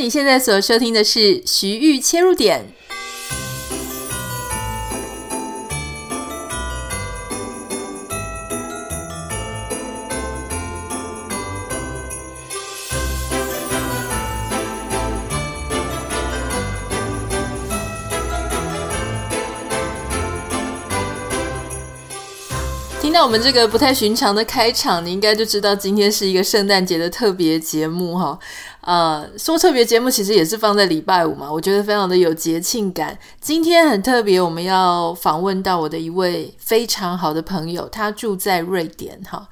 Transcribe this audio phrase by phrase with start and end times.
[0.00, 2.64] 你现在所收听的是徐玉切入点。
[23.02, 28.38] 听到我们这个不太寻常的开场，你应该就知道今天是一个圣诞节的特别节目哈。
[28.82, 33.16] 呃，说特别节目其实也是放在礼拜五嘛，我觉得非常的有节庆感。
[33.40, 39.46] 今天很特别，我们要访问到我的一位非常好的朋友，他住在瑞典哈。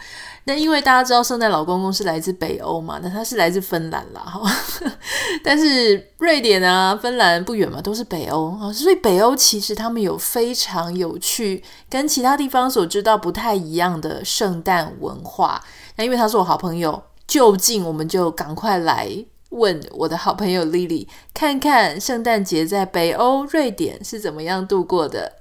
[0.45, 4.51] 那因为大家知道圣诞老公公是来自北欧嘛，那他是来自芬兰啦哈。
[5.45, 15.63] 但是瑞典啊、芬兰不远嘛，都是北欧啊，所以北欧其实他们有非常有趣，跟其他地方所知道不太一样的圣诞文化。
[15.97, 17.03] 那因为他是我好朋友。
[17.29, 25.35] 就近，我们就赶快来问我的好朋友 Lily，看看圣诞节在北欧瑞典是怎么样度过的。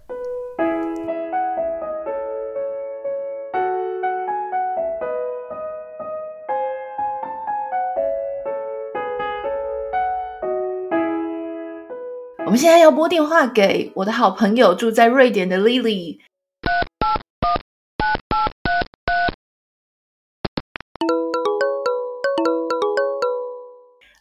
[12.45, 16.19] 我们现在要拨电话给我的好朋友住在瑞典的 Lily。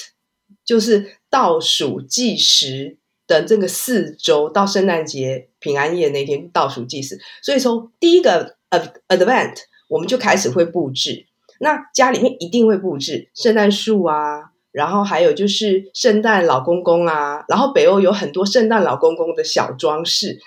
[0.64, 2.98] 就是倒数计时。
[3.28, 9.56] 的这个四周到圣诞节平安夜那天倒数计时，所以从第一个 Advent
[9.88, 11.26] 我们就开始会布置。
[11.58, 20.38] 那家里面一定会布置圣诞树啊，然后还有就是圣诞老公公啊，然后北欧有很多圣诞老公公的小装饰，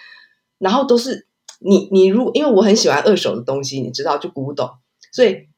[0.58, 1.28] 然后都是
[1.60, 4.70] 你你如因为我很喜欢二手的东西，你知道就古董，
[5.12, 5.49] 所以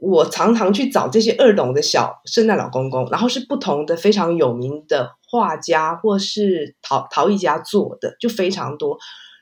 [0.00, 5.16] 我常常去找这些二董的小圣诞老公公，然后是不同的非常有名的。
[5.32, 8.98] 画家或是陶陶艺家做的就非常多，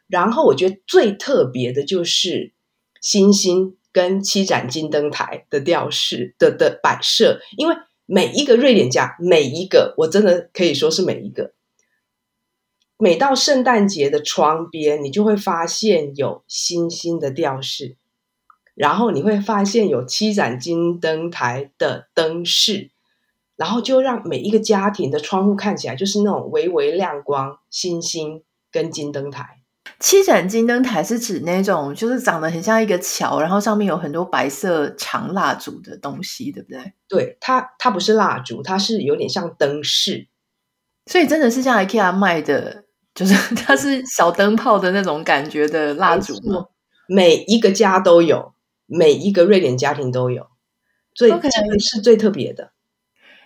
[0.06, 2.52] 然后我觉得最特别的就是
[3.00, 11.54] 星星跟七盏金灯台的吊饰的的摆设，因为每一个瑞典家，每一个我真的可以说是每一个，
[12.98, 17.96] 每到圣诞节的窗边，你就会发现有星星的吊饰，
[18.78, 22.90] 然后你会发现有七盏金灯台的灯饰。
[23.56, 29.44] 然后就让每一个家庭的窗户看起来就是那种微微亮光，星星跟金灯台。
[29.98, 36.92] 七盏金灯台是指那种就是长得很像一个桥，然后上面有很多白色长蜡烛的东西，对不对？
[37.08, 40.28] 对，它它不是蜡烛，它是有点像灯饰，
[41.06, 46.66] 所以真的是像 IKEA 卖的，就是 它是小灯泡的那种感觉的蜡烛吗？
[47.08, 48.52] 每一个家都有，
[48.88, 50.48] 每一个瑞典家庭都有，
[51.14, 52.72] 所以这个是最特别的。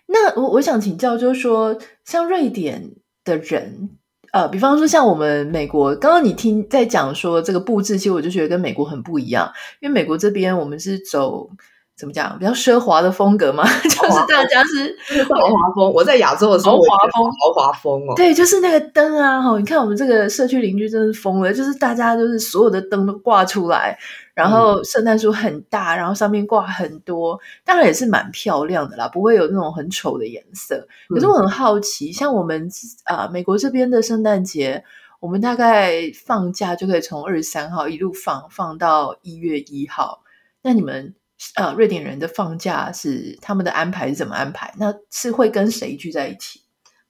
[0.06, 2.92] 那我我想请教，就是说，像瑞典
[3.24, 3.90] 的人，
[4.32, 11.50] 呃，比方说像我们美国，刚刚你听在讲说这个布置，其实我就觉得跟美国很不一样，因为美国这边我们是走。
[11.96, 12.36] 怎么讲？
[12.38, 13.62] 比较奢华的风格吗？
[13.84, 14.96] 就是大家是
[15.28, 15.92] 豪华风。
[15.92, 18.14] 我在亚洲的时候，豪华风，豪华风哦。
[18.16, 19.56] 对，就是那个灯啊，哈！
[19.58, 23.96] 你看我们这个社区邻居真是疯了，就是大家就是所有的灯都挂出来，
[24.34, 30.86] 然后圣诞树很大，然后上面挂很多，当然也是蛮漂亮的啦，不会有那种很丑的颜色。
[31.08, 32.68] 可是我很好奇，像我们
[33.04, 34.82] 啊、呃，美国这边的圣诞节。
[35.20, 40.24] 我们大概放假就可以从二十三号一路放放到一月一号。
[40.62, 41.14] 那你们
[41.56, 44.72] 呃，瑞典人的放假是他们的安排是怎么安排？
[44.78, 46.60] 那是会跟谁聚在一起？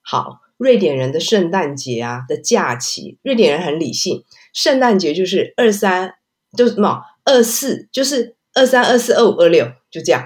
[0.01, 6.15] 好，瑞典人的圣诞节啊的假期，瑞典人很理性，圣诞节就是二三，
[6.57, 10.25] 就是什么二四，就是二三、二四、二五、二六，就这样，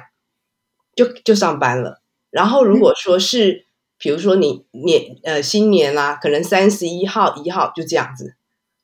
[0.95, 2.01] 就就上班了。
[2.31, 3.63] 然后如果说是，嗯、
[3.97, 8.35] 比如说你年呃新年啦、啊，可能三十一号一号就这样子。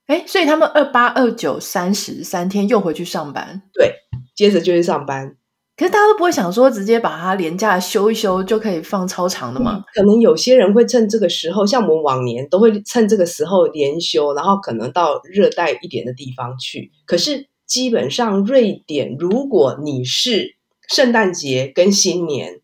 [0.08, 3.62] 哎，所以他们二八、二九、三十三天又回去上班。
[3.74, 3.96] 对。
[4.36, 5.38] 接着就去上班，
[5.78, 9.78] 可是大家都不会想说直接把它连假休一休就可以放超长的吗？
[9.78, 16.92] 嗯，可能有些人会趁这个时候，像我们往年都会趁这个时候连休，然后可能到热带一点的地方去。
[17.06, 20.56] 可是基本上瑞典，如果你是
[20.88, 22.62] 圣诞节跟新年，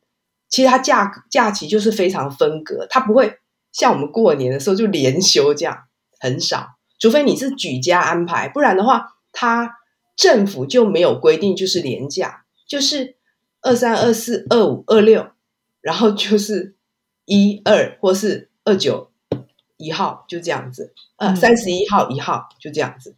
[0.50, 3.36] 其实它假假期就是非常分隔，它不会
[3.72, 5.77] 像我们过年的时候就连休这样，
[6.19, 6.68] 很少，
[7.00, 9.78] 除非你是举家安排，不然的话，它。
[10.19, 13.16] 政府就没有规定，就是连假，就是
[13.62, 15.31] 二三、二四、二五、二六，
[15.80, 16.75] 然后就是
[17.24, 19.12] 一二或是二九
[19.77, 20.94] 一号，就这样子。
[21.16, 23.16] 呃，三十一号一号就这样子。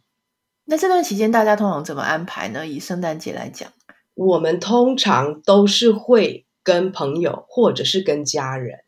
[0.66, 2.64] 那这段期间大家通常怎么安排呢？
[2.64, 3.72] 以圣诞节来讲，
[4.14, 8.78] 我们通常都是会跟朋友或者是跟家人，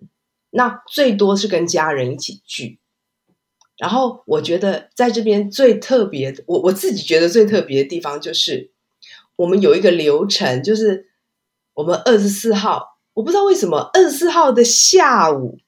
[0.50, 2.78] 那最多是跟家人一起聚。
[3.76, 8.70] 然后我觉得在这边最特别，我我自己觉得最特别的地方就是，
[9.36, 11.08] 我们有一个流程，就是
[11.74, 15.58] 我们二十四号，我不知道为什么二十四号的下午，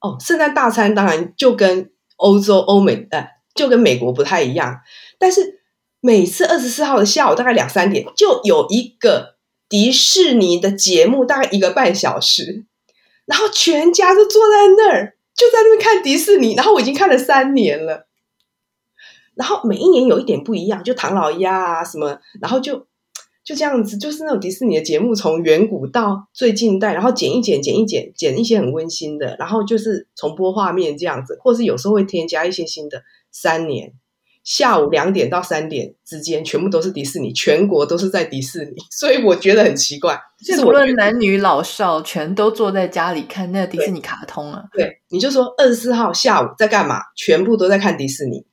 [0.00, 4.80] 哦，圣诞大餐当然就跟欧洲、欧美，呃，就跟美国不太一样，
[5.18, 5.60] 但是
[6.00, 9.34] 每次二十四号的下午大概两三点，就有一个
[9.68, 12.64] 迪士尼的节目，大概一个半小时，
[13.26, 15.17] 然后全家都坐在那儿。
[15.38, 18.08] 就在那边看迪士尼，然后我已经看了三年了。
[19.34, 22.86] 然后每一年有一点不一样，就唐老鸭啊什么，然后就
[23.44, 33.04] 就这样子，就是那种迪士尼的节目，从远古到最近代，然后剪一剪，剪一剪，剪一些很温馨的，然后就是重播画面这样子，或是有时候会添加一些新的。
[33.30, 33.92] 三年。
[34.48, 40.18] 下午两点到三点之间，全部都是迪士尼，全国都是在迪士尼， 所以我觉得很奇怪。
[40.42, 44.62] 就是无论男女老少，全都坐在家里看那个迪士尼卡通啊。
[44.72, 46.98] 对，你就说二十四号下午在干嘛？
[47.14, 48.46] 全部都在看迪士尼，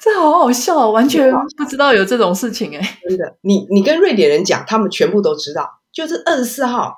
[0.00, 2.98] 这好好笑，完全不知道有这种事情哎。
[3.08, 6.94] 真的，你你跟瑞典人讲，他们全部都知道，就是二十四号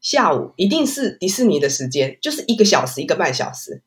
[0.00, 3.82] 下午一定是迪士尼的时间，就是一个小时一个半小时。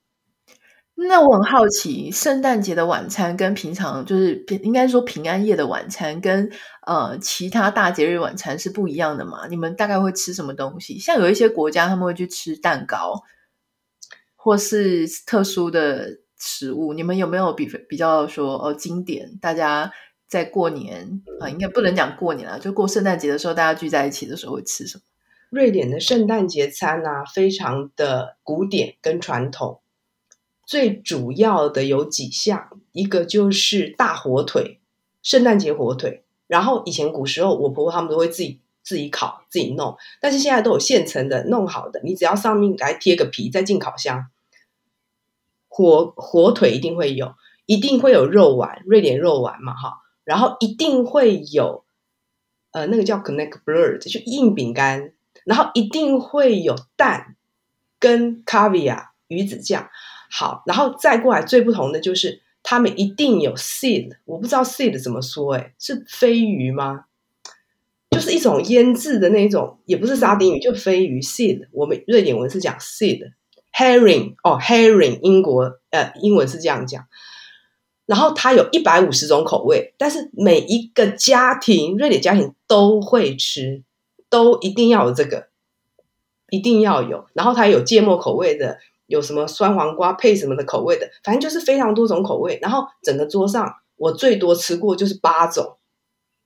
[1.07, 6.51] 那我很好奇，圣诞节的晚餐跟平常就是应该说平安夜的晚餐跟
[6.85, 9.47] 呃其他大节日晚餐是不一样的嘛？
[9.47, 10.99] 你们大概会吃什么东西？
[10.99, 13.23] 像有一些国家他们会去吃蛋糕，
[14.35, 16.93] 或是特殊的食物。
[16.93, 19.37] 你们有没有比比较说哦经典？
[19.39, 19.91] 大家
[20.27, 25.03] 在过年啊，应该不能讲过年了，就过圣诞节的时候，大家聚在一起的时候会吃什么？
[25.49, 29.81] 瑞典的圣诞节餐啊，非常的古典跟传统。
[30.69, 34.79] 最主要的有几项，一个就是大火腿，
[35.23, 36.21] 圣诞节火腿。
[36.45, 44.27] 然后以前古时候，我婆婆他们都会自己自己烤、自己弄，但是现在都有现成的弄好的，你只要上面来贴个皮，再进烤箱。
[45.67, 47.33] 火火腿一定会有，
[47.65, 50.03] 一定会有肉丸，瑞典肉丸嘛，哈。
[50.23, 51.83] 然后一定会有，
[52.69, 55.13] 呃，那个叫 knäckebröd，就硬饼干。
[55.45, 57.37] 然后一定会有蛋
[57.99, 59.89] 跟 caviar 鱼子酱。
[60.31, 67.05] 好，然后再过来最不同的就是，他们一定有 seed，我不知道 seed 怎么说，诶，是飞鱼吗？
[68.11, 71.67] 就是一种腌制的那种，也不是沙丁鱼，就飞鱼 seed。
[71.71, 77.07] 我们瑞典文是讲 seed，herring 哦，herring，英国呃英文是这样讲。
[78.05, 83.81] 然后它有一百五十种口味，但是每一个家庭，瑞典家庭都会吃，
[84.29, 85.47] 都一定要有这个，
[86.51, 87.25] 一定要有。
[87.33, 88.77] 然后它有芥末口味的。
[89.09, 92.59] 有什么酸黄瓜配什么的口味的，反正就是非常多种口味。
[92.61, 95.79] 然后整个桌上，我最多吃过就是八种，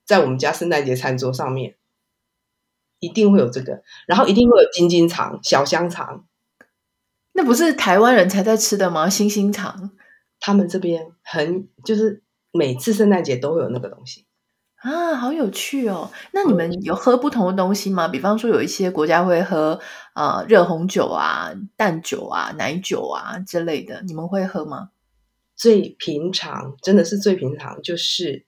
[0.06, 1.76] 在我们家圣诞节餐桌上面，
[3.00, 3.82] 一定会有这个。
[4.06, 6.26] 然后一定会有金金肠、小香肠，
[7.32, 9.10] 那不是台湾人才在吃的吗？
[9.10, 9.90] 星星肠，
[10.40, 14.24] 他们这边很就是每次圣诞节都会有那个东西。
[14.84, 16.10] 啊，好有趣哦！
[16.32, 18.06] 那你们有喝不同的东西吗？
[18.06, 19.80] 比方说，有一些国家会喝
[20.14, 24.90] 呃热红酒啊、淡酒啊、奶酒啊之类的，你们会喝吗？
[25.56, 28.44] 最平常，真的是最平常，就是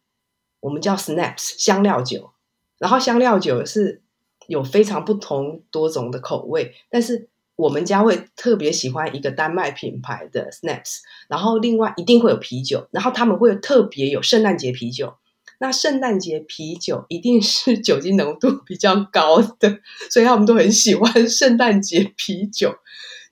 [0.61, 2.33] 我们叫 Snaps 香料酒。
[2.76, 4.02] 然后香料酒是
[4.47, 10.99] 有非常不同多种的口味，但是我们家会特别喜欢一个丹麦品牌的 Snaps，
[11.31, 15.14] 然后另外一定会有啤酒，然后他们会特别有圣诞节啤酒。
[15.59, 19.79] 那圣诞节啤酒一定是 酒精浓度比较高的，
[20.11, 22.75] 所以他们都很喜欢 圣诞节啤酒，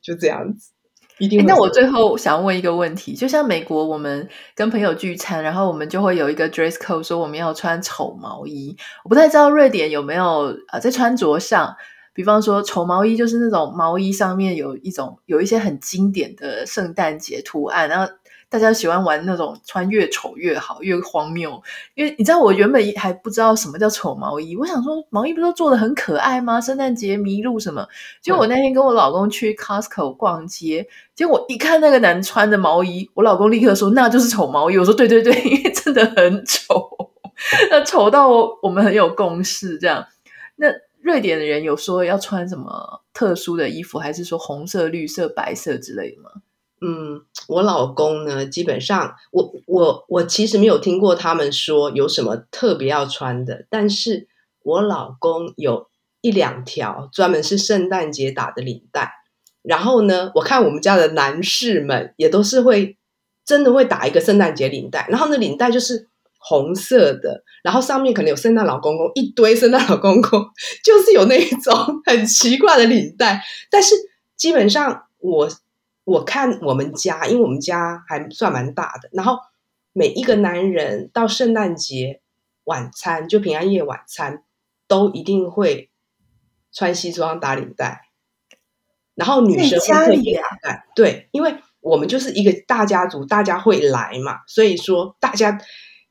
[0.03, 0.71] 就这样子。
[1.19, 1.45] 一定。
[1.47, 8.77] 那我最后想问一个问题，就像美国，我们跟朋友聚餐，然后我们就会有一个 dress code，说我们要穿丑毛衣。
[9.05, 11.77] 我不太知道瑞典有没有啊，在穿着上，
[12.13, 18.13] 比方说丑毛衣，就是那种毛衣上面有一种有一些很经典的圣诞节图案，然后。
[18.55, 21.61] 大家喜欢玩那种穿越丑越好，越荒谬。
[21.97, 24.55] 因为你知道，我原本还不知道什么叫丑毛衣。
[24.55, 26.61] 我想说，毛衣不都做得很可爱吗？
[26.61, 27.85] 圣诞节麋鹿什么？
[28.23, 34.79] 结果我那天跟我老公去 Costco 逛街，结果我一看那个男穿的毛衣，我老公立刻说那就是丑毛衣。
[34.79, 36.89] 我说对对对，因为真的很丑，
[37.73, 38.29] 那丑到
[38.63, 40.07] 我们很有共识这样。
[40.55, 40.69] 那
[41.03, 46.31] 瑞典的人有说要穿什么特殊的衣服，还是说红色、绿色、白色之类的吗？
[46.81, 54.29] 嗯，我老公呢，基本上我我我其实没有听过他们说有什么特别要穿的，但是
[54.63, 55.89] 我老公有
[56.21, 59.15] 一两条专门是圣诞节打的领带，
[59.63, 62.99] 然后呢，我看我们家的男士们也都是会
[63.47, 70.45] 真的会打一个圣诞节领带，然后那领带就是红色的，然后上面可能有圣诞老公公一堆圣诞老公公，
[70.85, 73.95] 就是有那一种很奇怪的领带，但是
[74.37, 75.49] 基本上我。
[76.05, 79.39] 我看我们家，因为我们家还算蛮大的，然后
[79.95, 82.21] 每一个男人到圣诞节
[82.65, 84.43] 晚餐，就平安夜晚餐，
[84.87, 85.91] 都一定会
[86.73, 88.03] 穿西装打领带，
[89.15, 95.59] 然后女生会特别打扮，对，因为我们就是一个大家族，大家会来嘛，所以说大家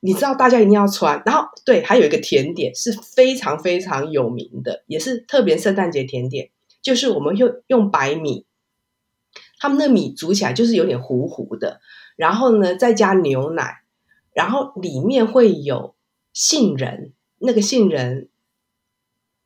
[0.00, 6.50] 你知道，大家一定要穿，然后对，还有一个甜点是非常非常有名的，也是特别圣诞节甜点，
[6.82, 8.46] 就是我们用用白米。
[9.64, 11.80] 他们那米煮起来就是有点糊糊的，
[12.16, 13.80] 然后呢，再加牛奶，
[14.34, 15.94] 然后里面会有
[16.34, 18.28] 杏仁，那个杏仁，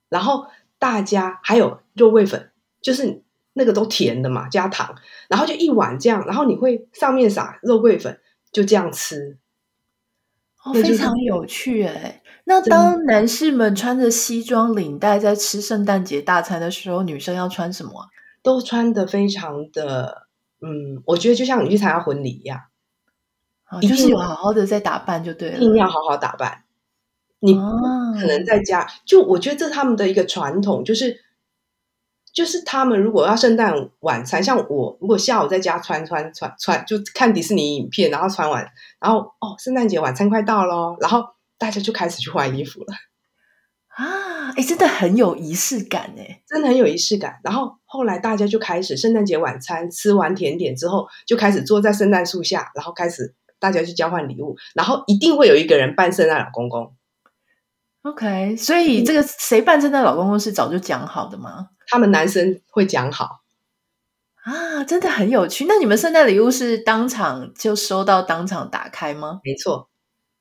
[0.09, 0.49] 然后
[0.81, 3.23] 大家还有肉桂粉，就是
[3.53, 4.97] 那个都甜的嘛，加糖，
[5.29, 8.19] 然后就一碗这样，然后你会上面撒肉桂粉，
[8.51, 9.39] 就这样吃，
[10.65, 12.25] 哦，非常有趣哎。
[12.43, 18.09] 那当男士们穿着西装领带在吃圣诞节大餐的时候，女生要穿什么？
[18.43, 20.29] 都穿的非常的，
[20.61, 22.61] 嗯，我觉得就像你去参加婚礼一样，
[23.71, 26.65] 哦，就是有好好的在打扮就对了，一定要好好打扮。
[27.41, 31.21] 你可能在家，哦，就我觉得这是他们的一个传统，就是
[32.33, 38.69] 就是他们如果要圣诞晚餐，像我如果下午在家穿穿穿穿，就看迪士尼影片，然后穿完，
[39.01, 41.25] 然后哦，圣诞节晚餐快到咯，然后
[41.59, 42.87] 大家就开始去换衣服了。
[44.59, 47.39] 啊，哎，真的很有仪式感哎，真的很有仪式感。
[47.45, 56.95] 然后后来大家就开始圣诞节晚餐吃完甜点之后，就开始坐在圣诞树下，然后开始大家去交换礼物，然后一定会有一个人扮圣诞老公公。
[58.03, 61.69] OK，所以这个谁扮圣诞老公公是早就讲好的吗？
[61.87, 63.41] 他们男生会讲好
[64.45, 65.67] 啊，真的很有趣。
[65.67, 69.41] 那你们圣诞礼物是当场就收到，当场打开吗？
[69.45, 69.89] 没错。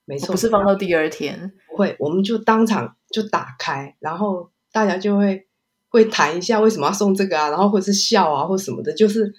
[0.09, 5.45] 没错，不是放到第二天，不会，我们就当场就打开，然后大家就会
[5.89, 9.33] 会谈一下为什么要送这个啊，然后或者是笑啊或什么的，就是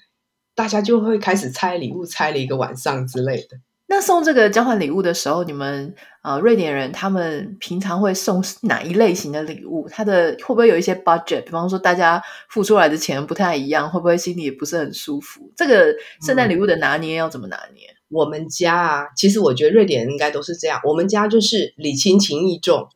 [0.54, 3.58] 大家就会开始拆礼物，拆了一个晚上之类的。
[3.86, 9.88] 那送这个交换礼物的时候，你们呃瑞典人他们平常会送哪一类型的礼物？
[9.88, 11.44] 他的会不会有一些 budget？
[11.44, 15.50] 比方说大家付出来的钱不太一样，会不会心里也不是很舒服？
[15.56, 17.86] 这个圣诞礼物的拿捏要怎么拿捏？
[17.90, 20.80] 嗯我们家啊，其实我觉得瑞典人应该都是这样。
[20.84, 22.88] 我们家就是礼轻情意重，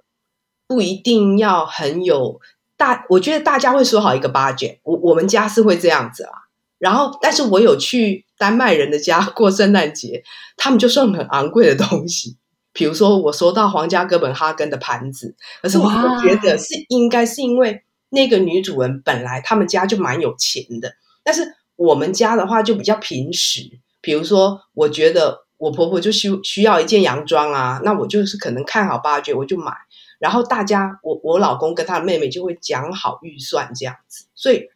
[0.66, 2.40] 不一定要很有
[2.76, 3.04] 大。
[3.11, 6.33] 我觉得大家会说好一个 budget，我我们家是会这样子啊。
[6.78, 10.25] 然后，但是我有去丹麦人的家过圣诞节，
[10.57, 12.37] 他们就送很昂贵的东西，
[12.73, 15.88] 比如说我收到皇家哥本哈根的盘子，可是我
[16.23, 23.78] 觉得是应该是因为那个女主人本来他们家就蛮有钱的，但是我们家的话就比较平实。
[24.02, 29.73] 比如说，我觉得我婆婆就需需要一件洋装啊，那我就是可能看好八折我就买。
[30.18, 34.26] 然后大家，我我老公跟他的妹妹就会讲好预算这样子。
[34.35, 34.68] 所以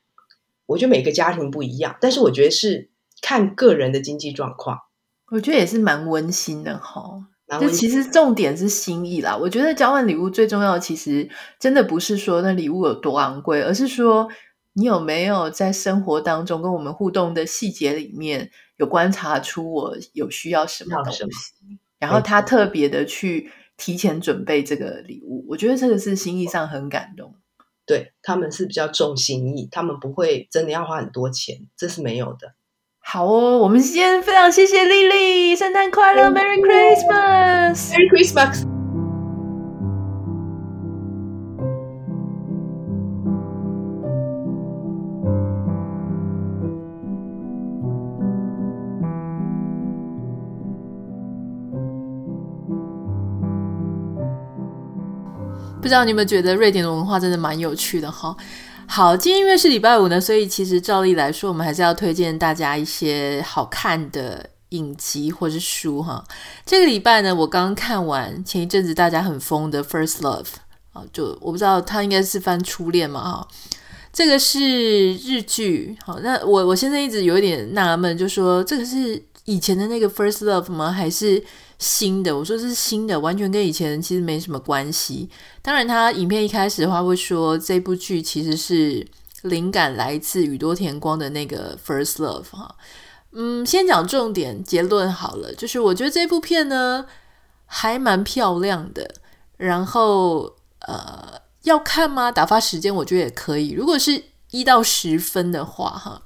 [0.64, 2.88] 我觉得每个家庭不一样，但是我觉得是
[3.20, 4.78] 看个人的经济状况。
[5.30, 7.26] 我觉得也是蛮温馨的哈。
[7.60, 9.36] 就其实重点是心意啦。
[9.36, 11.28] 我觉得交换礼物最重要，其实
[11.60, 14.28] 真的不是说那礼物有多昂贵，而是说
[14.76, 18.50] 你有没有在生活当中跟我们互动的细节里面。
[18.78, 21.24] 有观察出我有需要什么东西，
[21.98, 27.34] 然后他特别的去提前准备这个礼物，我觉得这个是心意上很感动。
[27.86, 32.52] 对，他们是比较重心意，他们不会真的要花很多钱，这是没有的。
[32.98, 38.75] 好哦，我们先非常谢谢丽丽，圣诞快乐，Merry Christmas，Merry Christmas。
[55.86, 58.36] 不知道你有没有觉得瑞典的文化真的蛮有趣的哈？
[58.88, 66.24] 好，今天因为是礼拜五呢，所以其实照例来说，我们还是要推荐大家一些好看的影集或是书哈。
[66.64, 70.42] 这个礼拜呢，我刚看完前一阵子大家很疯的《First Love》
[70.92, 73.48] 啊，就我不知道它应该是翻初恋嘛哈。
[74.12, 80.90] 这个是日剧，好，那我我现在一直有一点纳闷，就说这个是以前的那个《First Love》吗？
[80.90, 81.44] 还是？
[81.78, 85.28] 新的，我说这是新的，完全跟以前其实没什么关系。
[85.60, 89.06] 当然，他影片一开始的话会说这部剧其实是
[89.42, 92.76] 灵感来自宇多田光的那个《First Love》哈。
[93.32, 97.04] 嗯，先讲重点结论好了，就是我觉得这部片呢
[97.66, 99.14] 还蛮漂亮的。
[99.58, 102.32] 然后呃，要看吗？
[102.32, 103.72] 打发时间我觉得也可以。
[103.72, 106.22] 如果是一到十分的话哈。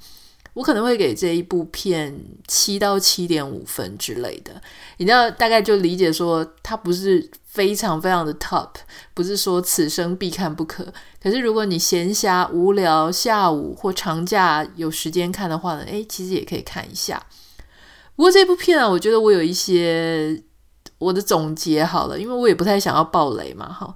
[0.54, 2.14] 我可能会给这一部片
[2.48, 4.60] 七到七点五分之类的，
[4.96, 8.70] 你知道，大概就理解说它不是非常非常的 top，
[9.14, 10.92] 不是说此生必看不可。
[11.22, 17.24] 可是如果你闲暇无聊，下午或长假有时间看的话呢，诶，其实也可以看一下。
[18.16, 20.42] 不过这部片啊，我觉得我有一些
[20.98, 23.94] 我的总结好了，因为我也不太想要爆雷嘛，哈。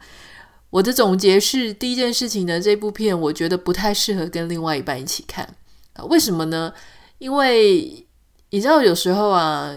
[0.70, 5.49] 我的总结是第一件事情呢，这部片我觉得不太适合跟另外一半一起看。
[6.09, 6.73] 为什么呢？
[7.19, 8.07] 因为
[8.51, 9.75] 你知道，有时候啊，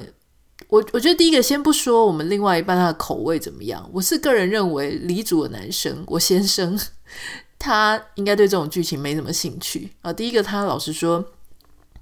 [0.68, 6.78] 我我觉得第一个先不说我们另外一半他的口味怎么样，我是个人认为，理组的男生，我先生，
[7.60, 10.12] 他应该对这种剧情没什么兴趣啊。
[10.12, 11.24] 第一个，他老实说，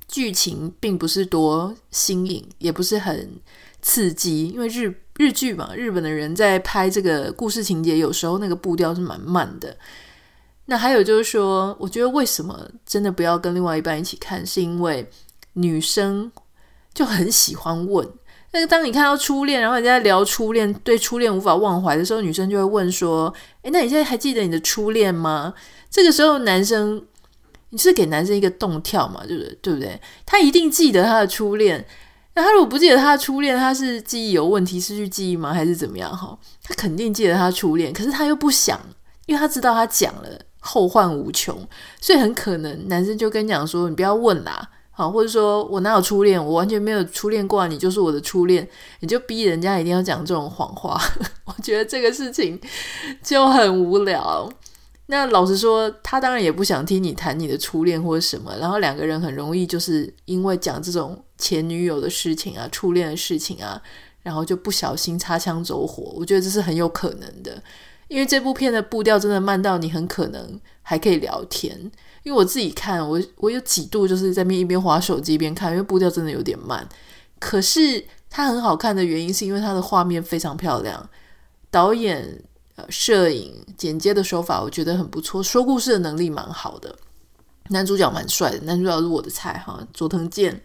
[0.07, 3.29] 剧情并不是多新颖，也不是很
[3.81, 9.77] 刺激，因为日日剧嘛，日本的人在拍这个故事情节，有时候那个步调是蛮慢的。
[10.65, 15.07] 那还有就是说，我觉得为什么真的不要跟另外一半一起看，是因为
[15.53, 16.31] 女生
[16.93, 18.07] 就很喜欢问。
[18.51, 25.53] 那个当你看到初恋，然后人家在聊初恋，对初恋无法忘怀的时候，女生就会问说：“诶，那你现在还记得你的初恋吗？”
[25.91, 27.05] 这个时候，男生
[27.69, 29.57] 你是给男生一个动跳嘛，对不对？
[29.61, 29.99] 对不对？
[30.25, 31.85] 他一定记得他的初恋。
[32.33, 35.53] 那他如果不记得他的初恋，他是记忆有问题，失去记忆吗？
[35.53, 36.15] 还是怎么样？
[36.15, 38.79] 哈，他肯定记得他初恋，可是他又不想，
[39.25, 40.39] 因为他知道他讲了。
[40.67, 41.55] 后患无穷，
[42.01, 48.67] 所以很可能男生就跟你讲说：“你不要问啦，好，或者说我哪有初恋，我完全没有初恋过，你就是我的初恋，
[49.01, 50.99] 你就逼人家一定要讲这种谎话。
[51.45, 52.59] ”我觉得这个事情
[53.21, 54.51] 就很无聊。
[55.05, 63.79] 那老实说，他当然也不想听你谈你的初恋或者什么，然后两个人很容易就是因为讲这种前女友的事情啊、初恋的事情啊，
[64.23, 66.11] 然后就不小心擦枪走火。
[66.15, 67.61] 我觉得这是很有可能的。
[68.07, 71.77] 因为这部片的步调真的慢到你很可能还可以聊天。
[72.23, 76.87] 因为我自己看，我我有几度就是在边一边滑手机一边看，因为步调真的有点慢。
[77.39, 81.07] 可是它很好看的原因是因为它的画面非常漂亮，
[81.69, 82.43] 导演、
[82.77, 86.95] 呃、摄影、剪接的手法我觉得很不错，说故事的能力蛮好的。
[87.69, 90.63] 男主角蛮帅的，男主角是我的菜哈，佐藤健。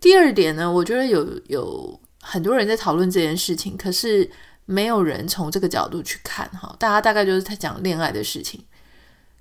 [0.00, 4.30] 第二点呢，我觉得有有很多人在讨论这件事情，可是。
[4.66, 8.64] 没有人从这个角度去看哈，大家大概就是在讲恋爱的事情。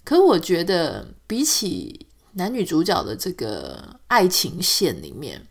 [0.03, 5.47] 可我觉得，比起男女主角的这个爱情线里面，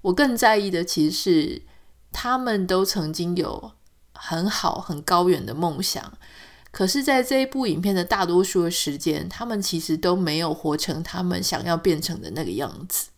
[0.00, 1.62] 我更在意的其实是
[2.10, 3.72] 他们都曾经有
[4.14, 6.12] 很好、很高远的梦想。
[6.70, 13.08] 可是，在这一部影片的大多数的时间，他们其实都没有活成他们想要变成的那个样子，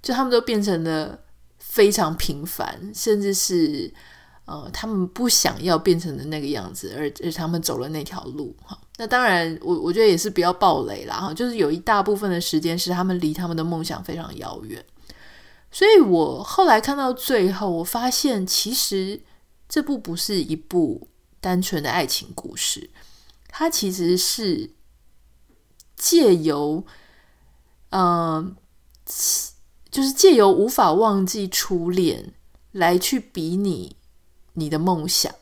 [0.00, 1.20] 就他们都变成了
[1.58, 3.92] 非常平凡，甚至是。
[4.50, 8.76] 呃，他们不想要变成的那个样子，而而他们走了那条路哈。
[8.96, 11.32] 那当然，我我觉得也是比较暴雷啦哈。
[11.32, 14.84] 就是有一大部分的时间是他们离他们的梦想非常遥远。
[15.70, 19.20] 所以我后来看到最后，我发现其实
[19.68, 21.06] 这部不是一部
[21.40, 22.90] 单纯的爱情故事，
[23.46, 24.72] 它其实是
[25.94, 26.84] 借由
[27.90, 28.56] 嗯、
[29.92, 32.34] 就是借由无法忘记初恋
[32.72, 33.94] 来去比拟。
[34.54, 35.34] 你的梦想，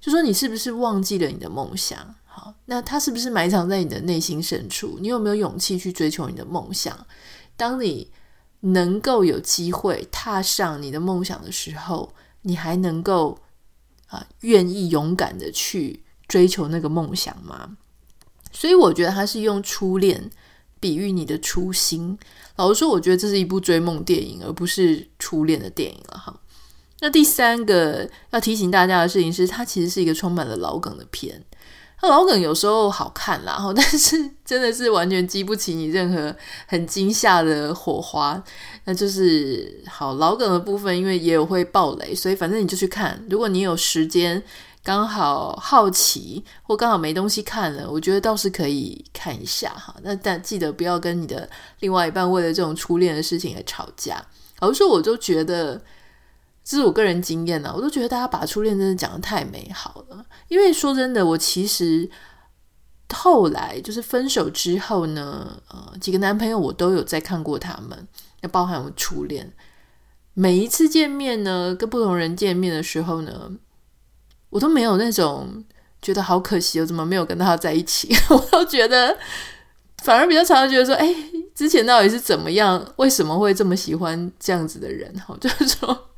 [0.00, 2.14] 就说你是不是忘记了你的梦想？
[2.24, 4.98] 好，那它是不是埋藏在你的内心深处？
[5.00, 7.06] 你有没有勇气去追求你的梦想？
[7.56, 8.10] 当你
[8.60, 13.38] 能够有机会踏上你的梦想的时候，你还能够
[14.08, 17.76] 啊愿意勇敢的去追求那个梦想吗？
[18.52, 20.30] 所以我觉得他是用初恋
[20.78, 22.18] 比喻你的初心。
[22.56, 26.40] 老实说，我觉得这是一部追梦电影，而不是初恋的电影了哈。
[27.00, 31.44] 那第三个要提醒大家的事情是，它其实是一个充满了老梗的片。
[32.02, 36.34] 那老梗有时候好看啦， 但是真的是完全激不起你任何
[36.66, 38.42] 很惊吓的火花。
[38.84, 43.22] 那就是好老梗的部分，因为也有会爆雷，所以反正你就去看。
[43.28, 44.42] 如果你有时间，
[44.82, 49.94] 刚好好奇，或刚好没东西看了，我觉得倒是可以看一下哈。
[50.02, 51.48] 那但记得不要跟你的
[51.80, 54.22] 另外一半为了这种初恋的事情而吵架。
[54.60, 55.80] 好说，我就觉得。
[56.68, 60.26] 这是我个人经验呢、啊，我都觉得大家把初恋真的讲得太美好了。
[60.48, 62.10] 因为说真的，我其实
[63.14, 68.08] 后来就是分手之后呢，呃，几个男朋友我都有在看过他们，
[68.40, 69.52] 那包含我初恋。
[70.34, 73.52] 每一次见面呢，跟不同人见面的时候呢，
[74.50, 75.64] 我都没有那种
[76.02, 78.12] 觉得好可惜，我怎么没有跟他在一起？
[78.28, 79.16] 我都觉得
[80.02, 81.14] 反而比较常常觉得说，哎，
[81.54, 82.84] 之前到底是怎么样？
[82.96, 85.14] 为什么会这么喜欢这样子的人？
[85.24, 86.08] 哈，就是说。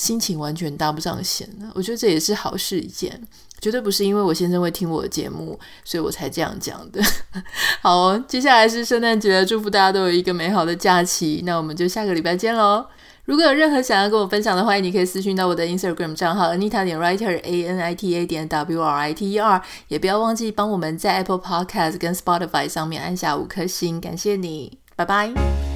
[0.00, 3.20] 心情完全搭不上线了，我觉得这也是好事一件，
[3.60, 7.02] 绝对不是因为我先生会听我的节目，所以我才这样讲的。
[7.82, 11.42] 好哦，接下来是圣诞节，祝福大家都有一个美好的假期。
[11.44, 12.86] 那我们就下个礼拜见喽。
[13.26, 19.32] 如果有任何想要跟我分享的，欢迎你可以私讯到我的 Instagram 账号 Anita 点 Writer A N I T A 点 W R I T
[19.32, 25.69] E R，也不要忘记帮我们在 Apple Podcast 跟 Spotify 上面按下五颗星，感谢你，拜拜。